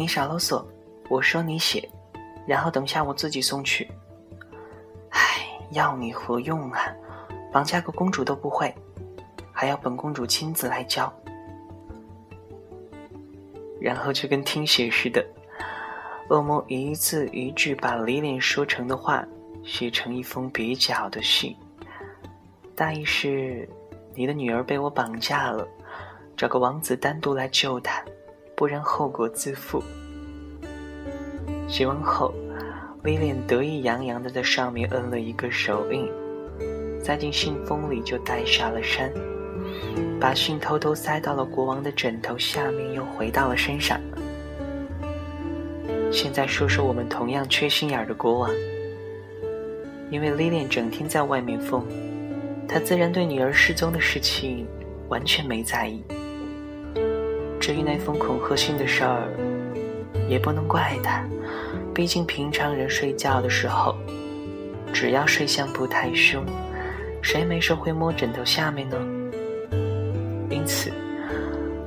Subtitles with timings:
[0.00, 0.64] 你少啰嗦，
[1.10, 1.86] 我说你写，
[2.46, 3.86] 然后等下我自己送去。
[5.10, 6.80] 唉，要你何用啊？
[7.52, 8.74] 绑架个公主都不会，
[9.52, 11.12] 还要本公主亲自来教。
[13.78, 15.22] 然后就跟听写似的，
[16.30, 19.22] 恶魔一字一句把李脸说成的话
[19.62, 21.54] 写成一封蹩脚的信，
[22.74, 23.68] 大意是：
[24.14, 25.68] 你的女儿被我绑架了，
[26.38, 28.02] 找个王子单独来救她，
[28.60, 29.82] 不然后果自负。
[31.66, 32.34] 写完后，
[33.04, 36.06] 威廉得意洋洋的在上面摁了一个手印，
[37.02, 39.10] 塞进信封里就带下了山。
[40.20, 43.98] 把信偷偷塞到了国王的枕头下面，又回到了身上。
[46.12, 48.50] 现在说说我们同样缺心眼的国王，
[50.10, 51.82] 因为 Lilian 整天在外面疯，
[52.68, 54.66] 他自然对女儿失踪的事情
[55.08, 56.04] 完全没在意。
[57.70, 59.28] 至于那封恐吓信的事儿，
[60.28, 61.24] 也不能怪他，
[61.94, 63.94] 毕竟平常人睡觉的时候，
[64.92, 66.44] 只要睡相不太凶，
[67.22, 68.96] 谁没事会摸枕头下面呢？
[70.50, 70.90] 因此，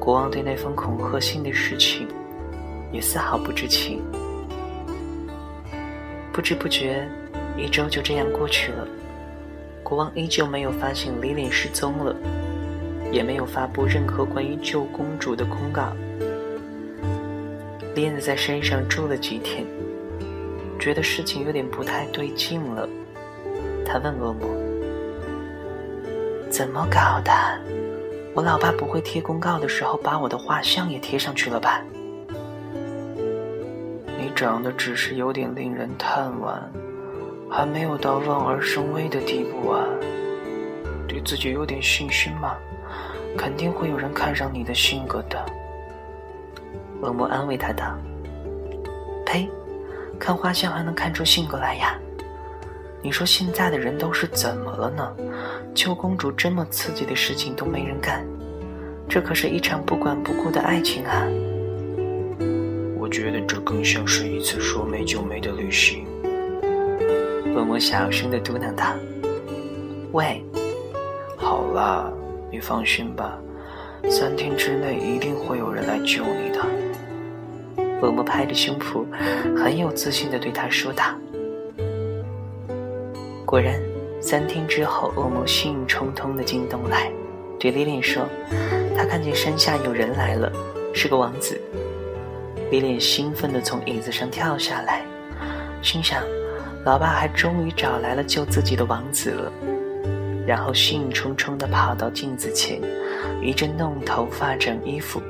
[0.00, 2.08] 国王对那封恐吓信的事情
[2.90, 4.02] 也丝毫不知情。
[6.32, 7.08] 不知不觉，
[7.56, 8.84] 一周就这样过去了。
[9.84, 12.16] 国王依旧没有发现莉莲失踪了，
[13.10, 15.92] 也没有发布任何关于救公主的公告。
[17.94, 19.66] 莲子在山上住了几天，
[20.78, 22.88] 觉得事情有点不太对劲了。
[23.84, 24.48] 他问恶魔
[26.50, 27.32] ：“怎么搞的？”
[28.34, 31.82] 我老爸不会贴公告的时候把我的画像也贴上去了吧？
[34.16, 36.56] 你长得只是有点令人叹惋，
[37.50, 39.84] 还没有到望而生畏的地步啊！
[41.28, 42.56] 对自己有点信心嘛，
[43.36, 45.44] 肯定会有人看上你的性格的。
[47.02, 47.94] 恶魔安慰他道
[49.26, 49.46] ：“呸，
[50.18, 51.98] 看画像还能看出性格来呀？
[53.02, 55.14] 你说现在的人都是怎么了呢？”
[55.76, 58.24] 救公主这么刺激的事情都没人干，
[59.06, 61.26] 这可是一场不管不顾的爱情啊！
[62.98, 66.06] 我觉得这更像是一次说没就没的旅行。
[67.54, 68.94] 恶魔小声的嘟囔道
[70.12, 70.42] ：“喂，
[71.38, 72.12] 好了，
[72.50, 73.38] 你放心吧，
[74.10, 76.60] 三天之内一定会有人来救你的。”
[78.02, 79.06] 恶魔拍着胸脯，
[79.56, 81.04] 很有自信的对他说道
[83.46, 83.80] ：“果然。”
[84.20, 87.08] 三天之后，恶魔兴冲冲地进洞来，
[87.56, 88.24] 对莉莉说
[88.98, 90.52] ：“他看见山下有人来了，
[90.92, 91.56] 是个王子。”
[92.68, 95.04] 莉莉兴奋地从椅子上跳下来，
[95.82, 96.20] 心想
[96.84, 99.52] ：“老爸还终于找来了救自己的王子了。”
[100.48, 102.80] 然后兴冲冲地跑到镜子前，
[103.42, 105.20] 一阵弄头发、整衣服。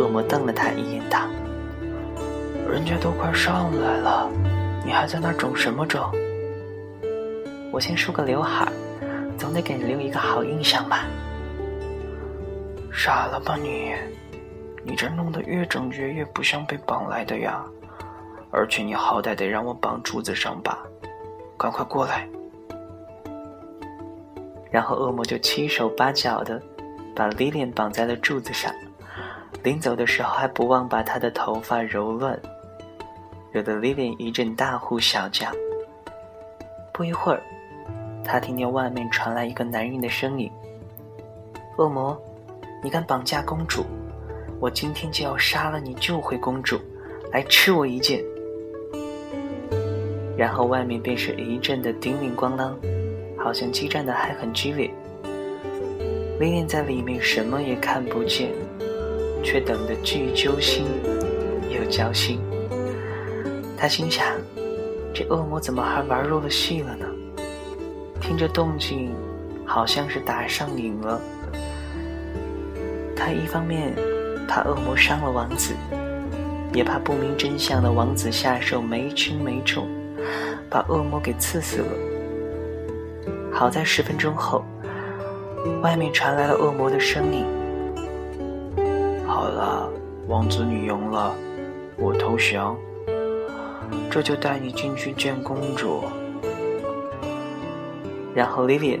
[0.00, 1.28] 恶魔瞪了他一眼，道
[2.66, 4.30] ：“人家都快上来了，
[4.82, 6.02] 你还在那整什么整？”
[7.70, 8.66] 我先梳个刘海，
[9.36, 11.04] 总得给你留一个好印象吧。
[12.90, 13.92] 傻了吧你？
[14.84, 17.62] 你这弄得越整越越不像被绑来的呀！
[18.50, 20.78] 而且你好歹得让我绑柱子上吧，
[21.58, 22.26] 赶快过来。
[24.70, 26.60] 然后恶魔就七手八脚的
[27.14, 28.72] 把莉莲绑在了柱子上，
[29.62, 32.38] 临走的时候还不忘把她的头发揉乱，
[33.50, 35.50] 惹得莉莲一阵大呼小叫。
[36.92, 37.42] 不一会儿。
[38.24, 40.50] 他听见外面传来一个男人的声音
[41.78, 42.14] ：“恶魔，
[42.84, 43.86] 你敢绑架公主？
[44.60, 46.78] 我今天就要杀了你，救回公主，
[47.32, 48.22] 来吃我一剑！”
[50.36, 52.74] 然后外面便是一阵的叮铃咣啷，
[53.38, 54.90] 好像激战的还很激烈。
[56.40, 58.52] 莉莲在里面什么也看不见，
[59.42, 60.86] 却等得既揪心
[61.68, 62.40] 又焦心。
[63.76, 64.24] 他心想：
[65.14, 67.06] 这恶魔怎么还玩入了戏了呢？
[68.20, 69.14] 听着动静，
[69.64, 71.20] 好像是打上瘾了。
[73.16, 73.92] 他一方面
[74.46, 75.74] 怕恶魔伤了王子，
[76.72, 79.88] 也怕不明真相的王子下手没轻没重，
[80.70, 82.17] 把恶魔给刺死了。
[83.58, 84.64] 好在十分钟后，
[85.82, 87.44] 外面传来了恶魔的声音
[89.26, 89.90] ：“好了，
[90.28, 91.34] 王子女赢了，
[91.96, 92.78] 我投降，
[94.08, 96.04] 这就带你进去见公主。”
[98.32, 99.00] 然后莉莲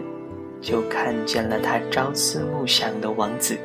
[0.60, 3.56] 就看见了她朝思暮想的王子。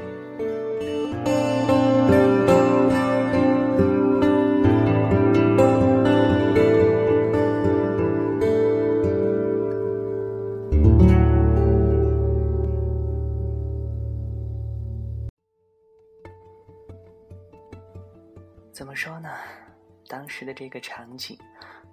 [20.54, 21.38] 这个场景，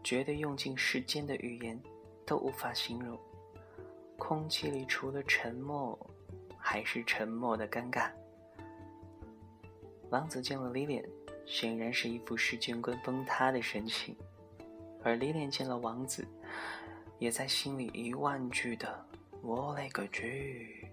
[0.04, 1.80] 绝对用尽世间的语言
[2.26, 3.18] 都无法形容。
[4.18, 5.98] 空气里除了沉默，
[6.58, 8.10] 还是沉默的尴尬。
[10.10, 11.04] 王子见了李脸，
[11.46, 14.16] 显然是一副世界观崩塌的神情，
[15.02, 16.26] 而李脸见了王子，
[17.18, 19.06] 也在心里一万句的
[19.42, 20.86] “我勒个去”。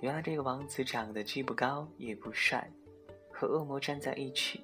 [0.00, 2.70] 原来这个王子长得既不高也不帅，
[3.32, 4.62] 和恶魔站在一起，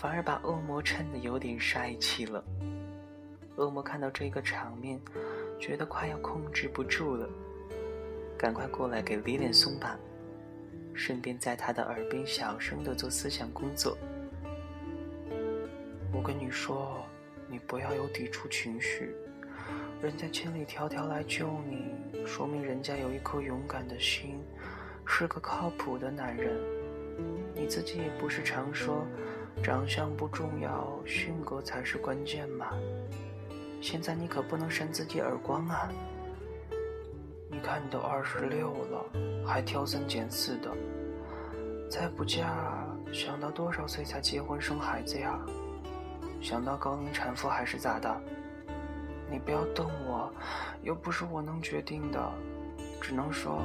[0.00, 2.42] 反而把恶魔衬得有点帅气了。
[3.56, 4.98] 恶魔看到这个场面。
[5.60, 7.28] 觉得快要控制不住了，
[8.38, 9.94] 赶快过来给李脸松绑，
[10.94, 13.94] 顺便在他的耳边小声的做思想工作。
[16.14, 17.04] 我跟你说，
[17.46, 19.14] 你不要有抵触情绪，
[20.00, 24.42] 人家千里迢迢来救你，说明人家有一颗勇敢的心，
[25.04, 26.58] 是个靠谱的男人。
[27.54, 29.06] 你自己也不是常说，
[29.62, 32.70] 长相不重要，性格才是关键嘛？
[33.80, 35.88] 现在你可不能扇自己耳光啊！
[37.50, 39.04] 你看你都二十六了，
[39.46, 40.70] 还挑三拣四的，
[41.90, 45.38] 再不嫁，想到多少岁才结婚生孩子呀？
[46.40, 48.20] 想到高龄产妇还是咋的？
[49.30, 50.32] 你不要瞪我，
[50.82, 52.32] 又不是我能决定的，
[52.98, 53.60] 只能说，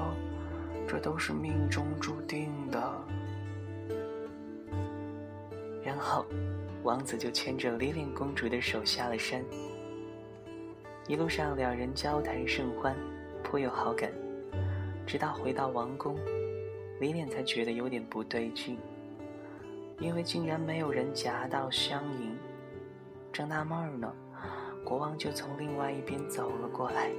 [0.87, 2.93] 这都是命中注定的。
[5.95, 6.25] 然后，
[6.83, 9.41] 王子就牵着莉莲公主的手下了山。
[11.07, 12.93] 一路上，两人交谈甚欢，
[13.41, 14.11] 颇有好感。
[15.07, 16.19] 直到回到王宫，
[16.99, 18.77] 李脸才觉得有点不对劲，
[19.97, 22.37] 因为竟然没有人夹道相迎。
[23.31, 24.13] 正纳闷呢，
[24.83, 27.09] 国王就从另外一边走了过来，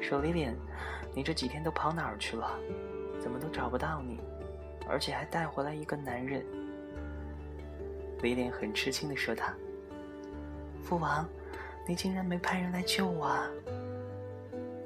[0.00, 0.56] 说：“李脸，
[1.14, 2.58] 你这几天都跑哪儿去了？
[3.18, 4.18] 怎么都找不到你？
[4.88, 6.42] 而且还带回来一个男人。”
[8.22, 9.54] 威廉很吃惊地说：“他，
[10.82, 11.28] 父王。”
[11.88, 13.24] 你竟然没派人来救我！
[13.24, 13.50] 啊！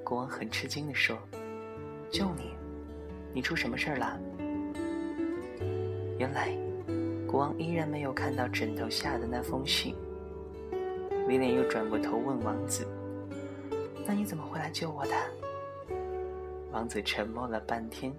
[0.03, 1.19] 国王很吃惊地说
[2.11, 2.55] ：“救你？
[3.35, 4.19] 你出什么事儿了？”
[6.17, 6.57] 原来，
[7.27, 9.95] 国王依然没有看到枕头下的那封信。
[11.29, 12.87] 威廉又转过头问王子
[14.07, 15.13] ：“那你怎么会来救我的？”
[16.73, 18.15] 王子沉默了半天，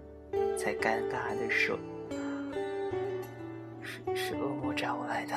[0.56, 1.76] 才尴尬地说
[3.86, 5.36] ：“是恶魔找我来的。”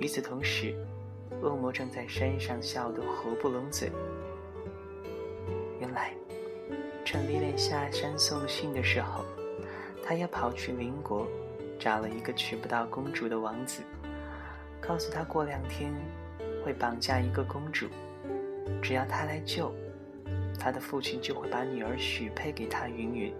[0.00, 0.74] 与此同时。
[1.42, 3.92] 恶魔正在山上笑得合不拢嘴。
[5.78, 6.12] 原来，
[7.04, 9.24] 趁李莲下山送信的时候，
[10.02, 11.28] 他也跑去邻国，
[11.78, 13.82] 找了一个娶不到公主的王子，
[14.80, 15.92] 告诉他过两天
[16.64, 17.86] 会绑架一个公主，
[18.82, 19.72] 只要他来救，
[20.58, 23.32] 他的父亲就会把女儿许配给他云云。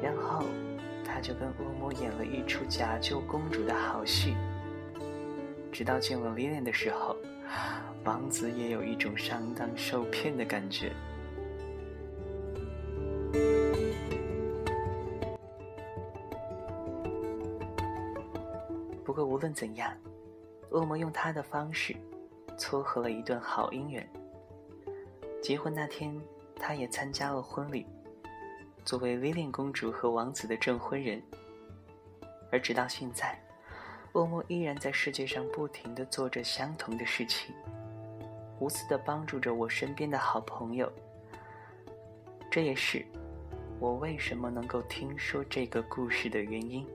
[0.00, 0.44] 然后，
[1.14, 4.34] 他就跟恶魔演了一出假救公主的好戏。
[5.70, 7.16] 直到见了莉莲的时候，
[8.02, 10.92] 王子也有一种上当受骗的感觉。
[19.04, 19.96] 不过无论怎样，
[20.70, 21.94] 恶魔用他的方式
[22.58, 24.04] 撮合了一段好姻缘。
[25.40, 26.20] 结婚那天，
[26.56, 27.86] 他也参加了婚礼，
[28.84, 31.22] 作为威廉公主和王子的证婚人。
[32.52, 33.38] 而直到现在。
[34.12, 37.52] 恶魔依然在世界上不停地做着相同的事情，
[38.60, 40.88] 无私地帮助着我身边的好朋友。
[42.48, 43.04] 这也是
[43.80, 46.86] 我为什么能够听说这个故事的原因。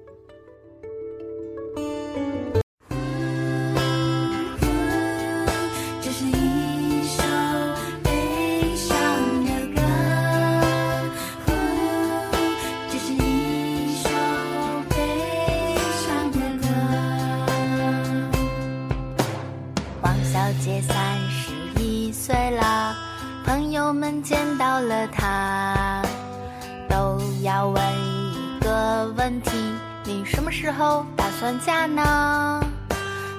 [30.29, 32.61] 什么时候打算嫁呢？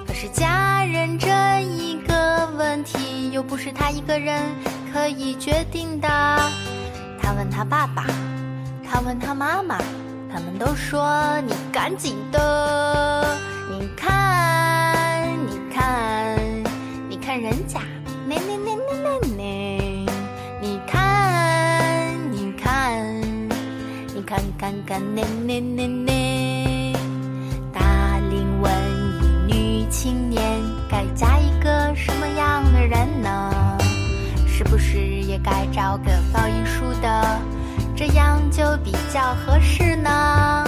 [0.07, 1.29] 可是嫁人这
[1.63, 4.43] 一个问题，又不是他一个人
[4.93, 6.09] 可以决定的。
[7.23, 8.07] 他问他爸爸，
[8.85, 9.79] 他问他妈妈，
[10.33, 13.39] 他们都说你赶紧的。
[13.71, 16.37] 你看，你看，
[17.09, 17.81] 你看人家，
[18.27, 19.43] 那那那那那那，
[20.61, 23.21] 你看，你看，
[24.13, 26.40] 你看看看，那那那那。
[38.61, 40.63] 就比较合适呢。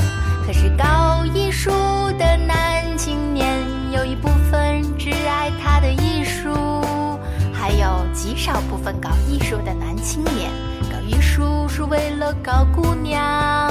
[0.47, 1.71] 可是搞艺术
[2.19, 3.61] 的男青年
[3.93, 7.21] 有一部分只爱他的艺术，
[7.53, 10.51] 还有极少部分搞艺术的男青年。
[10.91, 13.71] 搞艺术是为了搞姑娘，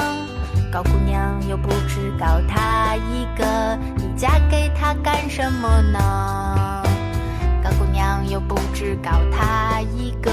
[0.70, 3.76] 搞姑娘又不只搞他一个。
[3.96, 6.84] 你嫁给他干什么呢？
[7.60, 10.30] 搞姑娘又不只搞他一个。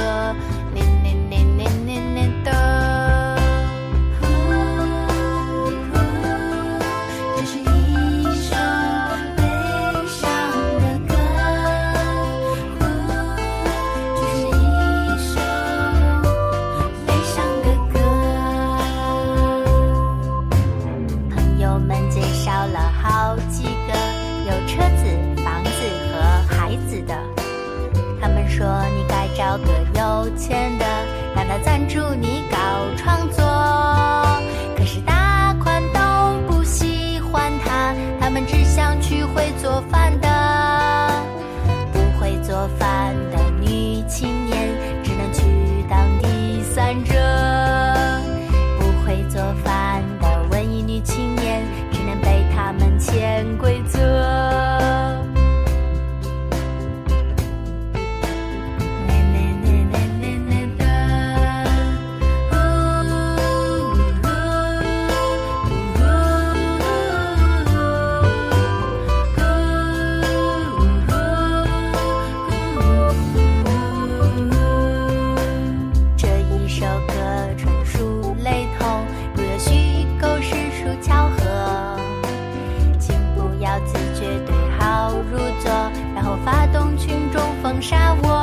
[87.81, 88.38] 沙窝